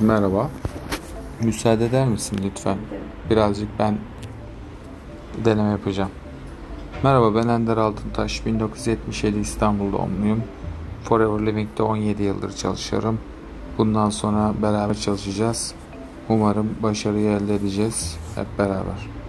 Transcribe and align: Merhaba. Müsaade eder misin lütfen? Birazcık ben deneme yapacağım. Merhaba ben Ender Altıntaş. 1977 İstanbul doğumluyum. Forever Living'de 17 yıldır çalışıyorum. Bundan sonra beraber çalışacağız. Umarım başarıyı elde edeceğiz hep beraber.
Merhaba. 0.00 0.50
Müsaade 1.40 1.86
eder 1.86 2.08
misin 2.08 2.40
lütfen? 2.44 2.78
Birazcık 3.30 3.68
ben 3.78 3.98
deneme 5.44 5.70
yapacağım. 5.70 6.10
Merhaba 7.02 7.34
ben 7.34 7.48
Ender 7.48 7.76
Altıntaş. 7.76 8.46
1977 8.46 9.38
İstanbul 9.38 9.92
doğumluyum. 9.92 10.42
Forever 11.04 11.46
Living'de 11.46 11.82
17 11.82 12.22
yıldır 12.22 12.52
çalışıyorum. 12.56 13.18
Bundan 13.78 14.10
sonra 14.10 14.54
beraber 14.62 14.94
çalışacağız. 14.94 15.74
Umarım 16.28 16.70
başarıyı 16.82 17.30
elde 17.30 17.54
edeceğiz 17.54 18.18
hep 18.34 18.58
beraber. 18.58 19.19